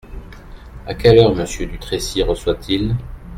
À 0.87 0.95
quelle 0.95 1.19
heure 1.19 1.35
Monsieur 1.35 1.67
Dutrécy 1.67 2.23
reçoit-il? 2.23 2.95